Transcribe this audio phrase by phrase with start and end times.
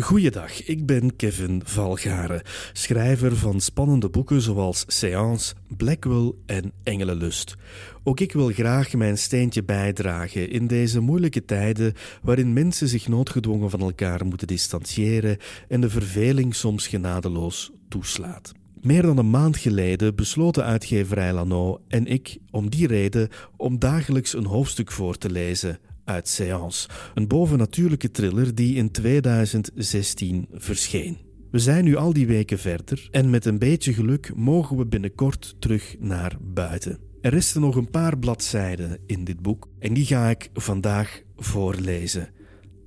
[0.00, 7.54] Goeiedag, ik ben Kevin Valgaren, schrijver van spannende boeken zoals Seance, Blackwell en Engelenlust.
[8.02, 13.70] Ook ik wil graag mijn steentje bijdragen in deze moeilijke tijden waarin mensen zich noodgedwongen
[13.70, 15.36] van elkaar moeten distancieren
[15.68, 18.52] en de verveling soms genadeloos toeslaat.
[18.80, 24.34] Meer dan een maand geleden besloten uitgeverij Lano en ik om die reden om dagelijks
[24.34, 31.18] een hoofdstuk voor te lezen uit Seance, een bovennatuurlijke thriller die in 2016 verscheen.
[31.50, 35.56] We zijn nu al die weken verder en met een beetje geluk mogen we binnenkort
[35.58, 36.98] terug naar buiten.
[37.20, 42.28] Er resten nog een paar bladzijden in dit boek en die ga ik vandaag voorlezen.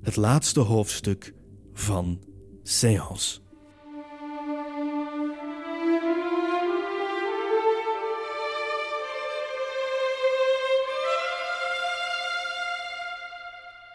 [0.01, 1.33] Het laatste hoofdstuk
[1.73, 2.19] van
[2.63, 3.39] Seance.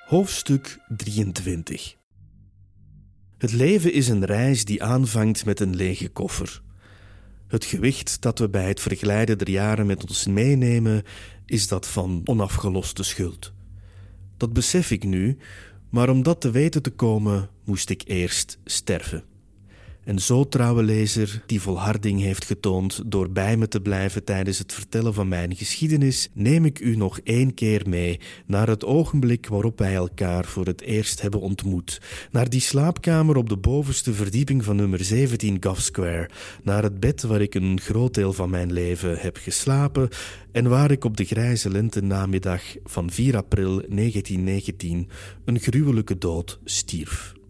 [0.06, 1.97] Hoofdstuk 23
[3.39, 6.62] Het leven is een reis die aanvangt met een lege koffer.
[7.48, 11.03] Het gewicht dat we bij het verglijden der jaren met ons meenemen,
[11.47, 13.53] is dat van onafgeloste schuld.
[14.36, 15.36] Dat besef ik nu,
[15.91, 19.31] maar om dat te weten te komen, moest ik eerst sterven.
[20.05, 24.72] En zo, trouwe lezer, die volharding heeft getoond door bij me te blijven tijdens het
[24.72, 29.78] vertellen van mijn geschiedenis, neem ik u nog één keer mee naar het ogenblik waarop
[29.78, 32.00] wij elkaar voor het eerst hebben ontmoet.
[32.30, 36.30] Naar die slaapkamer op de bovenste verdieping van nummer 17 Gough Square.
[36.62, 40.08] Naar het bed waar ik een groot deel van mijn leven heb geslapen
[40.53, 45.08] en waar ik op de grijze lentenamiddag van 4 april 1919
[45.45, 47.41] een gruwelijke dood stierf.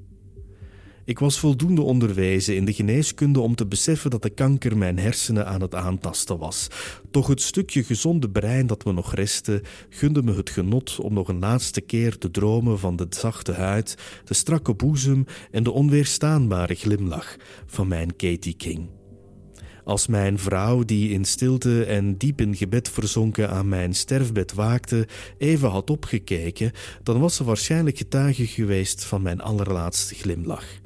[1.05, 5.47] Ik was voldoende onderwezen in de geneeskunde om te beseffen dat de kanker mijn hersenen
[5.47, 6.67] aan het aantasten was.
[7.11, 11.29] Toch het stukje gezonde brein dat me nog restte, gunde me het genot om nog
[11.29, 16.75] een laatste keer te dromen van de zachte huid, de strakke boezem en de onweerstaanbare
[16.75, 17.37] glimlach
[17.67, 18.89] van mijn Katie King.
[19.85, 25.09] Als mijn vrouw, die in stilte en diep in gebed verzonken aan mijn sterfbed waakte,
[25.39, 30.82] even had opgekeken, dan was ze waarschijnlijk getuige geweest van mijn allerlaatste glimlach.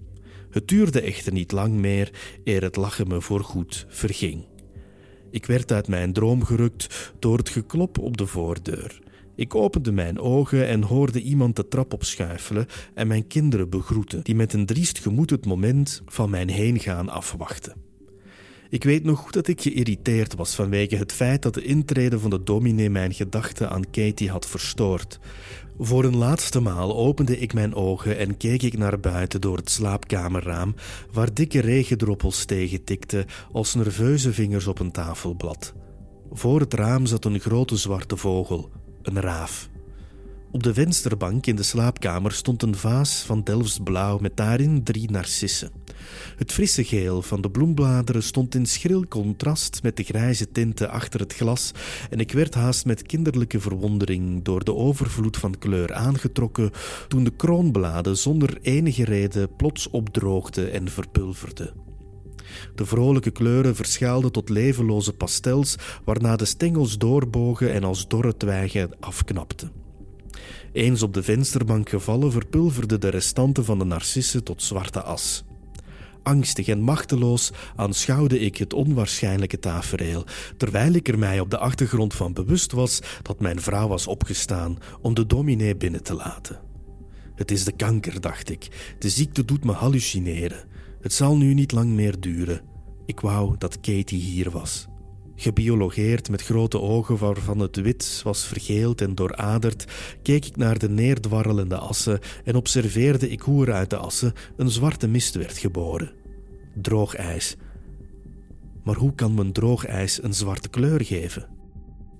[0.56, 2.10] Het duurde echter niet lang meer
[2.44, 4.44] eer het lachen me voorgoed verging.
[5.30, 9.00] Ik werd uit mijn droom gerukt door het geklop op de voordeur.
[9.34, 14.34] Ik opende mijn ogen en hoorde iemand de trap opschuifelen en mijn kinderen begroeten, die
[14.34, 17.85] met een driest gemoed het moment van mijn heengaan afwachten.
[18.70, 22.30] Ik weet nog goed dat ik geïrriteerd was vanwege het feit dat de intrede van
[22.30, 25.18] de dominee mijn gedachten aan Katie had verstoord.
[25.78, 29.70] Voor een laatste maal opende ik mijn ogen en keek ik naar buiten door het
[29.70, 30.74] slaapkamerraam,
[31.12, 35.74] waar dikke regendroppels tegen tikten als nerveuze vingers op een tafelblad.
[36.30, 38.70] Voor het raam zat een grote zwarte vogel,
[39.02, 39.68] een raaf.
[40.56, 45.10] Op de vensterbank in de slaapkamer stond een vaas van Delfts blauw met daarin drie
[45.10, 45.70] narcissen.
[46.36, 51.20] Het frisse geel van de bloembladeren stond in schril contrast met de grijze tinten achter
[51.20, 51.72] het glas
[52.10, 56.70] en ik werd haast met kinderlijke verwondering door de overvloed van kleur aangetrokken
[57.08, 61.74] toen de kroonbladen zonder enige reden plots opdroogden en verpulverden.
[62.74, 68.90] De vrolijke kleuren verschaalden tot levenloze pastels, waarna de stengels doorbogen en als dorre twijgen
[69.00, 69.85] afknapten.
[70.76, 75.44] Eens op de vensterbank gevallen, verpulverden de restanten van de narcissen tot zwarte as.
[76.22, 80.24] Angstig en machteloos aanschouwde ik het onwaarschijnlijke tafereel,
[80.56, 84.78] terwijl ik er mij op de achtergrond van bewust was dat mijn vrouw was opgestaan
[85.00, 86.60] om de dominee binnen te laten.
[87.34, 88.94] Het is de kanker, dacht ik.
[88.98, 90.64] De ziekte doet me hallucineren.
[91.00, 92.60] Het zal nu niet lang meer duren.
[93.06, 94.86] Ik wou dat Katie hier was.
[95.36, 99.84] Gebiologeerd met grote ogen waarvan het wit was vergeeld en dooraderd,
[100.22, 104.70] keek ik naar de neerdwarrelende assen en observeerde ik hoe er uit de assen een
[104.70, 106.12] zwarte mist werd geboren.
[106.82, 107.56] Droog ijs.
[108.84, 111.48] Maar hoe kan men droog ijs een zwarte kleur geven?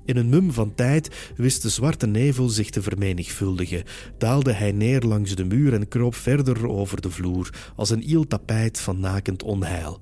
[0.04, 3.84] In een mum van tijd wist de zwarte nevel zich te vermenigvuldigen,
[4.19, 8.27] daalde hij neer langs de muur en kroop verder over de vloer als een iel
[8.27, 10.01] tapijt van nakend onheil.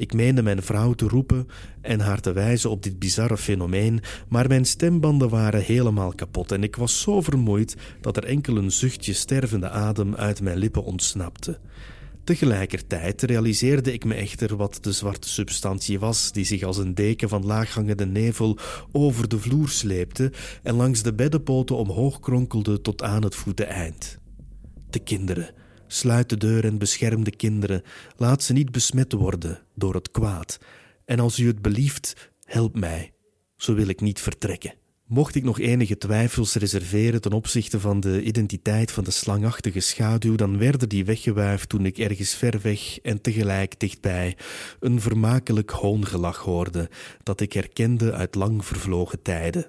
[0.00, 1.48] Ik meende mijn vrouw te roepen
[1.80, 6.62] en haar te wijzen op dit bizarre fenomeen, maar mijn stembanden waren helemaal kapot en
[6.62, 11.58] ik was zo vermoeid dat er enkel een zuchtje stervende adem uit mijn lippen ontsnapte.
[12.24, 17.28] Tegelijkertijd realiseerde ik me echter wat de zwarte substantie was, die zich als een deken
[17.28, 18.58] van laaghangende nevel
[18.92, 20.32] over de vloer sleepte
[20.62, 24.18] en langs de beddenpoten omhoog kronkelde tot aan het voeteneind.
[24.90, 25.50] De kinderen,
[25.92, 27.82] Sluit de deur en bescherm de kinderen.
[28.16, 30.58] Laat ze niet besmet worden door het kwaad.
[31.04, 33.12] En als u het belieft, help mij.
[33.56, 34.74] Zo wil ik niet vertrekken.
[35.06, 40.34] Mocht ik nog enige twijfels reserveren ten opzichte van de identiteit van de slangachtige schaduw,
[40.34, 44.36] dan werden die weggewuifd toen ik ergens ver weg en tegelijk dichtbij
[44.80, 46.90] een vermakelijk hoongelach hoorde
[47.22, 49.66] dat ik herkende uit lang vervlogen tijden.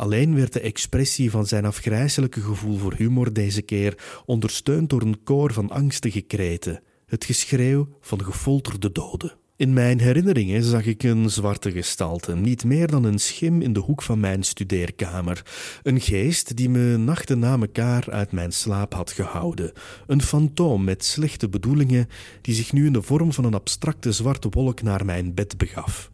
[0.00, 5.22] Alleen werd de expressie van zijn afgrijzelijke gevoel voor humor deze keer ondersteund door een
[5.22, 9.32] koor van angstige kreten, het geschreeuw van gefolterde doden.
[9.56, 13.80] In mijn herinneringen zag ik een zwarte gestalte, niet meer dan een schim in de
[13.80, 15.42] hoek van mijn studeerkamer.
[15.82, 19.72] Een geest die me nachten na elkaar uit mijn slaap had gehouden.
[20.06, 22.08] Een fantoom met slechte bedoelingen,
[22.40, 26.10] die zich nu in de vorm van een abstracte zwarte wolk naar mijn bed begaf.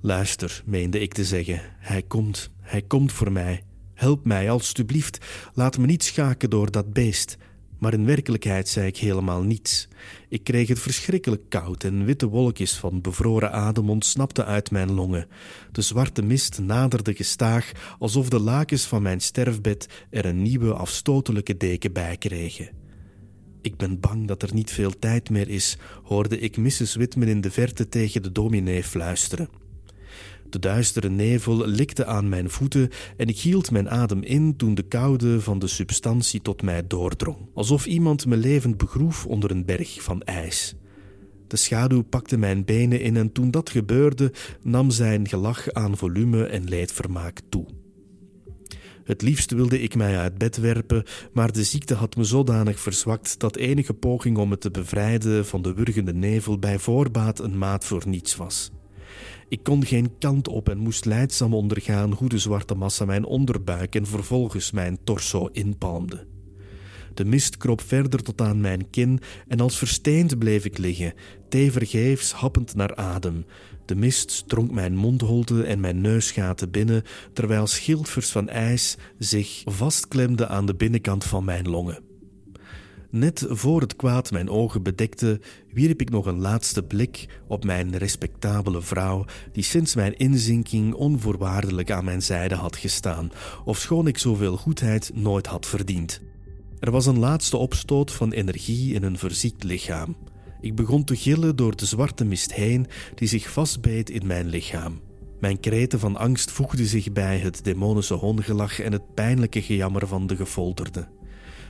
[0.00, 3.62] Luister, meende ik te zeggen, hij komt, hij komt voor mij.
[3.94, 7.36] Help mij, alstublieft, laat me niet schaken door dat beest.
[7.78, 9.88] Maar in werkelijkheid zei ik helemaal niets.
[10.28, 15.26] Ik kreeg het verschrikkelijk koud en witte wolkjes van bevroren adem ontsnapten uit mijn longen.
[15.72, 21.56] De zwarte mist naderde gestaag, alsof de lakens van mijn sterfbed er een nieuwe afstotelijke
[21.56, 22.68] deken bij kregen.
[23.60, 26.94] Ik ben bang dat er niet veel tijd meer is, hoorde ik Mrs.
[26.94, 29.48] Whitman in de verte tegen de dominee fluisteren.
[30.50, 34.82] De duistere nevel likte aan mijn voeten en ik hield mijn adem in toen de
[34.82, 40.02] koude van de substantie tot mij doordrong, alsof iemand me levend begroef onder een berg
[40.02, 40.74] van ijs.
[41.46, 44.32] De schaduw pakte mijn benen in en toen dat gebeurde,
[44.62, 47.66] nam zijn gelach aan volume en leedvermaak toe.
[49.04, 53.38] Het liefst wilde ik mij uit bed werpen, maar de ziekte had me zodanig verzwakt
[53.38, 57.84] dat enige poging om me te bevrijden van de wurgende nevel bij voorbaat een maat
[57.84, 58.70] voor niets was.
[59.48, 63.94] Ik kon geen kant op en moest leidzaam ondergaan hoe de zwarte massa mijn onderbuik
[63.94, 66.26] en vervolgens mijn torso inpalmde.
[67.14, 71.14] De mist kroop verder tot aan mijn kin en als versteend bleef ik liggen,
[71.48, 73.44] tevergeefs happend naar adem.
[73.84, 77.02] De mist stronk mijn mondholte en mijn neusgaten binnen,
[77.32, 82.15] terwijl schildvers van ijs zich vastklemden aan de binnenkant van mijn longen.
[83.16, 85.40] Net voor het kwaad mijn ogen bedekte,
[85.72, 91.90] wierp ik nog een laatste blik op mijn respectabele vrouw, die sinds mijn inzinking onvoorwaardelijk
[91.90, 93.32] aan mijn zijde had gestaan,
[93.64, 96.20] ofschoon ik zoveel goedheid nooit had verdiend.
[96.80, 100.16] Er was een laatste opstoot van energie in een verziekt lichaam.
[100.60, 105.00] Ik begon te gillen door de zwarte mist heen, die zich vastbeet in mijn lichaam.
[105.40, 110.26] Mijn kreten van angst voegden zich bij het demonische hongelach en het pijnlijke gejammer van
[110.26, 111.15] de gefolterde.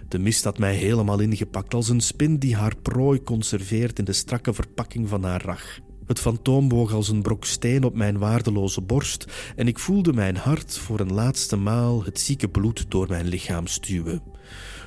[0.09, 4.13] De mist had mij helemaal ingepakt als een spin die haar prooi conserveert in de
[4.13, 5.79] strakke verpakking van haar rag.
[6.07, 9.27] Het fantoom woog als een brok steen op mijn waardeloze borst
[9.57, 13.67] en ik voelde mijn hart voor een laatste maal het zieke bloed door mijn lichaam
[13.67, 14.23] stuwen.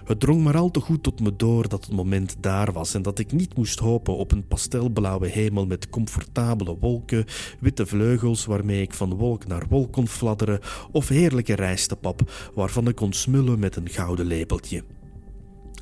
[0.06, 3.02] Het drong maar al te goed tot me door dat het moment daar was en
[3.02, 7.26] dat ik niet moest hopen op een pastelblauwe hemel met comfortabele wolken,
[7.60, 10.60] witte vleugels waarmee ik van wolk naar wolk kon fladderen
[10.92, 14.84] of heerlijke rijstepap waarvan ik kon smullen met een gouden lepeltje.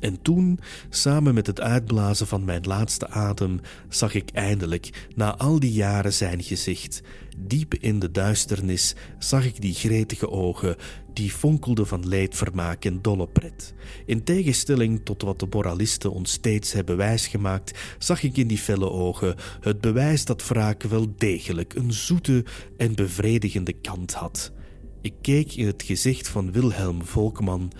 [0.00, 5.60] En toen, samen met het uitblazen van mijn laatste adem, zag ik eindelijk, na al
[5.60, 7.02] die jaren, zijn gezicht.
[7.38, 10.76] Diep in de duisternis zag ik die gretige ogen,
[11.12, 13.74] die fonkelden van leedvermaak en dolle pret.
[14.06, 18.90] In tegenstelling tot wat de moralisten ons steeds hebben wijsgemaakt, zag ik in die felle
[18.90, 22.44] ogen het bewijs dat wraak wel degelijk een zoete
[22.76, 24.52] en bevredigende kant had.
[25.00, 27.72] Ik keek in het gezicht van Wilhelm Volkman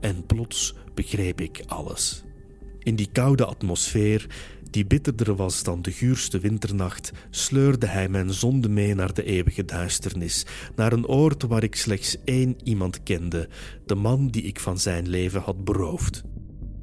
[0.00, 2.24] en plots begreep ik alles.
[2.78, 4.26] In die koude atmosfeer,
[4.70, 9.64] die bitterder was dan de guurste winternacht, sleurde hij mijn zonde mee naar de eeuwige
[9.64, 13.48] duisternis, naar een oord waar ik slechts één iemand kende,
[13.86, 16.22] de man die ik van zijn leven had beroofd.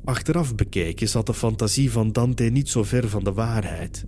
[0.04, 4.06] Achteraf bekeken zat de fantasie van Dante niet zo ver van de waarheid.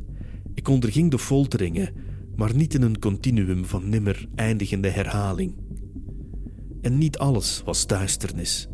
[0.54, 1.94] Ik onderging de folteringen,
[2.36, 5.56] maar niet in een continuum van nimmer eindigende herhaling.
[6.82, 8.68] En niet alles was duisternis.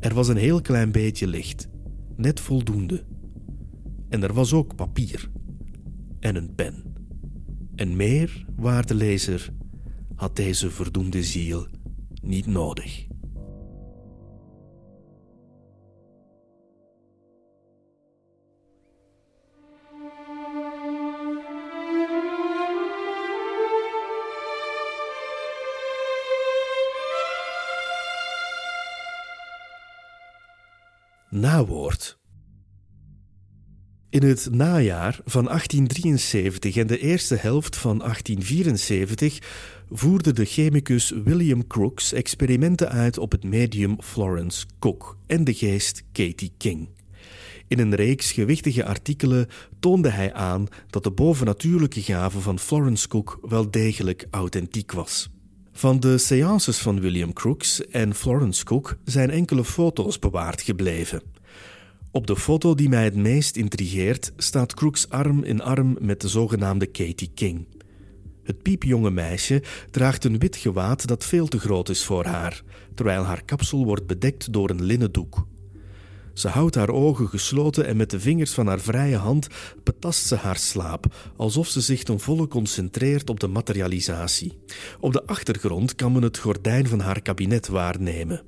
[0.00, 1.68] Er was een heel klein beetje licht,
[2.16, 3.04] net voldoende.
[4.08, 5.30] En er was ook papier
[6.20, 6.94] en een pen.
[7.74, 9.52] En meer, waarde lezer,
[10.14, 11.66] had deze verdoemde ziel
[12.22, 13.06] niet nodig.
[31.30, 32.18] Nawoord.
[34.08, 39.38] In het najaar van 1873 en de eerste helft van 1874
[39.90, 46.02] voerde de chemicus William Crookes experimenten uit op het medium Florence Cook en de geest
[46.12, 46.88] Katie King.
[47.68, 49.46] In een reeks gewichtige artikelen
[49.80, 55.30] toonde hij aan dat de bovennatuurlijke gave van Florence Cook wel degelijk authentiek was.
[55.80, 61.22] Van de seances van William Crookes en Florence Cook zijn enkele foto's bewaard gebleven.
[62.10, 66.28] Op de foto die mij het meest intrigeert staat Crookes arm in arm met de
[66.28, 67.66] zogenaamde Katie King.
[68.42, 72.62] Het piepjonge meisje draagt een wit gewaad dat veel te groot is voor haar,
[72.94, 75.46] terwijl haar kapsel wordt bedekt door een linnen doek.
[76.34, 79.46] Ze houdt haar ogen gesloten en met de vingers van haar vrije hand
[79.84, 84.58] betast ze haar slaap, alsof ze zich ten volle concentreert op de materialisatie.
[85.00, 88.42] Op de achtergrond kan men het gordijn van haar kabinet waarnemen.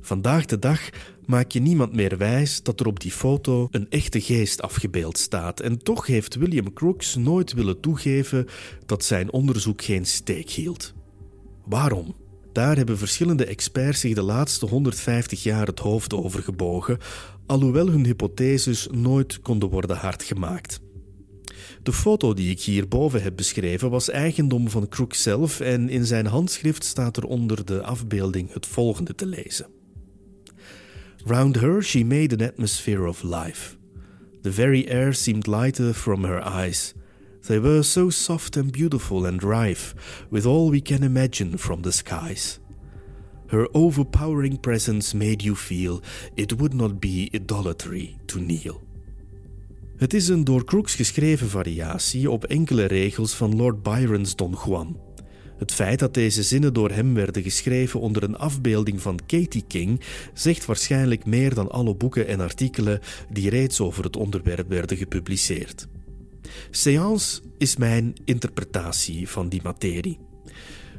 [0.00, 0.80] Vandaag de dag
[1.26, 5.60] maak je niemand meer wijs dat er op die foto een echte geest afgebeeld staat.
[5.60, 8.46] En toch heeft William Crookes nooit willen toegeven
[8.86, 10.94] dat zijn onderzoek geen steek hield.
[11.64, 12.14] Waarom?
[12.52, 16.98] Daar hebben verschillende experts zich de laatste 150 jaar het hoofd over gebogen,
[17.46, 20.80] alhoewel hun hypotheses nooit konden worden hardgemaakt.
[21.82, 26.26] De foto die ik hierboven heb beschreven was eigendom van Crookes zelf en in zijn
[26.26, 29.66] handschrift staat er onder de afbeelding het volgende te lezen.
[31.24, 33.76] Round her she made an atmosphere of life.
[34.42, 36.94] The very air seemed lighter from her eyes.
[37.40, 39.94] They were so soft and beautiful and rife
[40.30, 42.60] with all we can imagine from the skies.
[43.46, 46.00] Her overpowering presence made you feel
[46.34, 48.88] it would not be idolatry to kneel.
[49.96, 55.00] Het is een door Crookes geschreven variatie op enkele regels van Lord Byron's Don Juan.
[55.58, 60.00] Het feit dat deze zinnen door hem werden geschreven onder een afbeelding van Katie King
[60.34, 63.00] zegt waarschijnlijk meer dan alle boeken en artikelen
[63.32, 65.88] die reeds over het onderwerp werden gepubliceerd.
[66.70, 70.18] Seance is mijn interpretatie van die materie.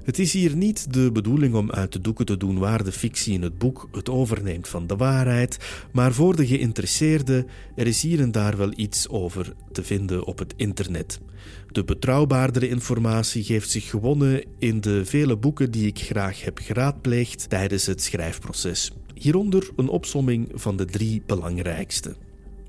[0.03, 3.33] Het is hier niet de bedoeling om uit de doeken te doen waar de fictie
[3.33, 5.57] in het boek het overneemt van de waarheid,
[5.91, 10.39] maar voor de geïnteresseerde, er is hier en daar wel iets over te vinden op
[10.39, 11.19] het internet.
[11.67, 17.49] De betrouwbaardere informatie geeft zich gewonnen in de vele boeken die ik graag heb geraadpleegd
[17.49, 18.91] tijdens het schrijfproces.
[19.13, 22.15] Hieronder een opsomming van de drie belangrijkste.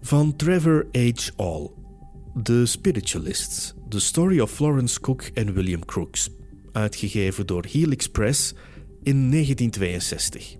[0.01, 1.29] Van Trevor H.
[1.37, 1.82] All.
[2.35, 3.75] The Spiritualists.
[3.89, 6.29] The Story of Florence Cook en William Crookes
[6.73, 8.55] uitgegeven door Helix Press
[9.03, 10.57] in 1962.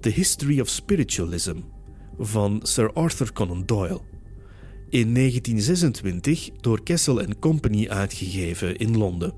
[0.00, 1.56] The History of Spiritualism
[2.18, 4.00] van Sir Arthur Conan Doyle.
[4.88, 9.32] In 1926 door Kessel Company uitgegeven in Londen.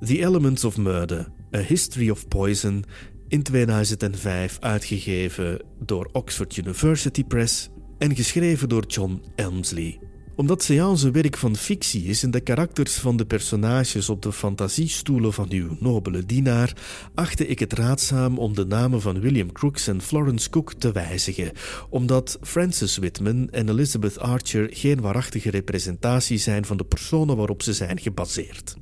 [0.00, 2.84] The Elements of Murder, A History of Poison
[3.28, 9.98] in 2005 uitgegeven door Oxford University Press en geschreven door John Elmsley
[10.34, 15.32] omdat seance werk van fictie is en de karakters van de personages op de fantasiestoelen
[15.32, 16.76] van uw nobele dienaar,
[17.14, 21.52] achtte ik het raadzaam om de namen van William Crookes en Florence Cook te wijzigen,
[21.88, 27.72] omdat Francis Whitman en Elizabeth Archer geen waarachtige representatie zijn van de personen waarop ze
[27.72, 28.76] zijn gebaseerd.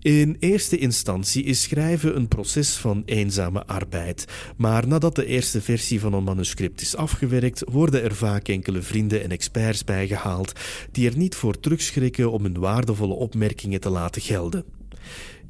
[0.00, 4.24] In eerste instantie is schrijven een proces van eenzame arbeid,
[4.56, 9.22] maar nadat de eerste versie van een manuscript is afgewerkt, worden er vaak enkele vrienden
[9.22, 10.52] en experts bijgehaald
[10.92, 14.64] die er niet voor terugschrikken om hun waardevolle opmerkingen te laten gelden.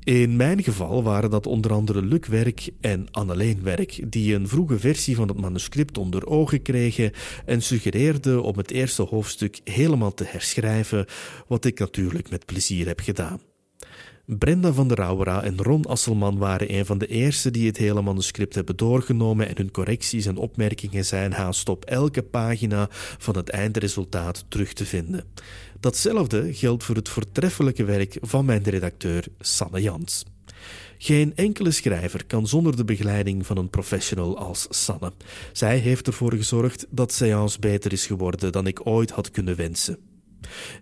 [0.05, 4.79] In mijn geval waren dat onder andere Luc Werk en Anneleen Werk, die een vroege
[4.79, 7.13] versie van het manuscript onder ogen kregen
[7.47, 11.07] en suggereerden om het eerste hoofdstuk helemaal te herschrijven,
[11.47, 13.48] wat ik natuurlijk met plezier heb gedaan.
[14.37, 18.03] Brenda van der Rauwera en Ron Asselman waren een van de eerste die het hele
[18.03, 22.87] manuscript hebben doorgenomen en hun correcties en opmerkingen zijn haast op elke pagina
[23.19, 25.25] van het eindresultaat terug te vinden.
[25.81, 30.25] Datzelfde geldt voor het voortreffelijke werk van mijn redacteur Sanne Jans.
[30.99, 35.13] Geen enkele schrijver kan zonder de begeleiding van een professional als Sanne.
[35.53, 40.08] Zij heeft ervoor gezorgd dat Seance beter is geworden dan ik ooit had kunnen wensen.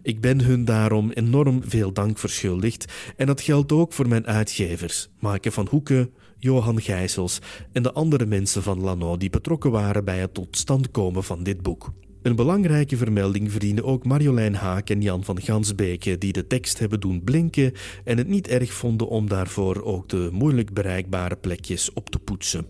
[0.02, 5.08] Ik ben hun daarom enorm veel dank verschuldigd en dat geldt ook voor mijn uitgevers,
[5.18, 7.38] Maaike van Hoeken, Johan Gijsels
[7.72, 11.42] en de andere mensen van Lano die betrokken waren bij het tot stand komen van
[11.42, 11.92] dit boek.
[12.26, 17.00] Een belangrijke vermelding verdienen ook Marjolein Haak en Jan van Gansbeke, die de tekst hebben
[17.00, 17.72] doen blinken
[18.04, 22.66] en het niet erg vonden om daarvoor ook de moeilijk bereikbare plekjes op te poetsen.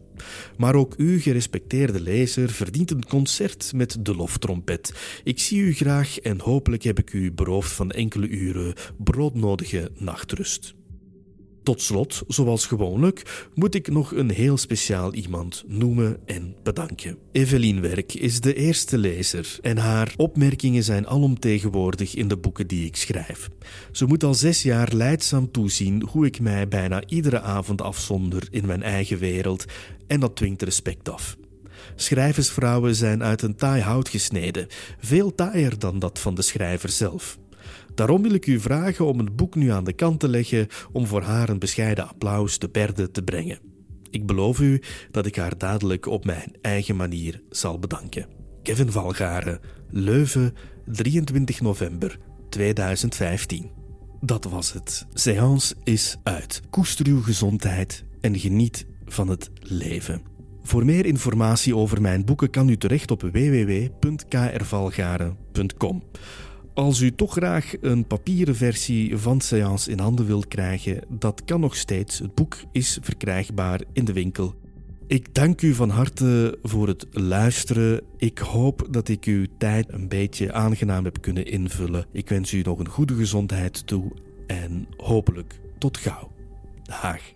[0.56, 4.94] Maar ook u, gerespecteerde lezer, verdient een concert met de loftrompet.
[5.24, 10.74] Ik zie u graag en hopelijk heb ik u beroofd van enkele uren broodnodige nachtrust.
[11.66, 17.18] Tot slot, zoals gewoonlijk, moet ik nog een heel speciaal iemand noemen en bedanken.
[17.32, 22.86] Evelien Werk is de eerste lezer en haar opmerkingen zijn alomtegenwoordig in de boeken die
[22.86, 23.48] ik schrijf.
[23.92, 28.66] Ze moet al zes jaar leidzaam toezien hoe ik mij bijna iedere avond afzonder in
[28.66, 29.64] mijn eigen wereld
[30.06, 31.36] en dat dwingt respect af.
[31.96, 34.66] Schrijversvrouwen zijn uit een taai hout gesneden,
[34.98, 37.38] veel taaier dan dat van de schrijver zelf.
[37.96, 41.06] Daarom wil ik u vragen om het boek nu aan de kant te leggen om
[41.06, 43.58] voor haar een bescheiden applaus te berde te brengen.
[44.10, 48.26] Ik beloof u dat ik haar dadelijk op mijn eigen manier zal bedanken.
[48.62, 49.60] Kevin Valgaren,
[49.90, 53.70] Leuven, 23 november 2015.
[54.20, 55.06] Dat was het.
[55.12, 56.62] Seance is uit.
[56.70, 60.22] Koester uw gezondheid en geniet van het leven.
[60.62, 66.02] Voor meer informatie over mijn boeken kan u terecht op www.krvalgaren.com.
[66.76, 71.60] Als u toch graag een papieren versie van Seance in handen wilt krijgen, dat kan
[71.60, 72.18] nog steeds.
[72.18, 74.54] Het boek is verkrijgbaar in de winkel.
[75.06, 78.00] Ik dank u van harte voor het luisteren.
[78.16, 82.06] Ik hoop dat ik uw tijd een beetje aangenaam heb kunnen invullen.
[82.12, 84.12] Ik wens u nog een goede gezondheid toe
[84.46, 86.30] en hopelijk tot gauw.
[86.82, 87.35] Dag.